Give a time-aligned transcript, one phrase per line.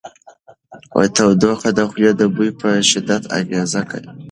[1.15, 4.09] تودوخه د خولې د بوی په شدت اغېز کوي.